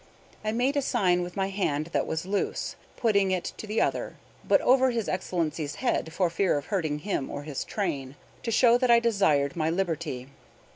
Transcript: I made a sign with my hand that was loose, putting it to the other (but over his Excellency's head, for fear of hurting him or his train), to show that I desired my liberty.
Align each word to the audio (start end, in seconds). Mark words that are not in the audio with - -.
I 0.43 0.51
made 0.51 0.75
a 0.75 0.81
sign 0.81 1.21
with 1.21 1.35
my 1.35 1.49
hand 1.49 1.91
that 1.93 2.07
was 2.07 2.25
loose, 2.25 2.75
putting 2.97 3.29
it 3.29 3.53
to 3.57 3.67
the 3.67 3.79
other 3.81 4.15
(but 4.43 4.59
over 4.61 4.89
his 4.89 5.07
Excellency's 5.07 5.75
head, 5.75 6.11
for 6.11 6.27
fear 6.31 6.57
of 6.57 6.65
hurting 6.65 6.97
him 7.05 7.29
or 7.29 7.43
his 7.43 7.63
train), 7.63 8.15
to 8.41 8.49
show 8.49 8.79
that 8.79 8.89
I 8.89 8.99
desired 8.99 9.55
my 9.55 9.69
liberty. 9.69 10.27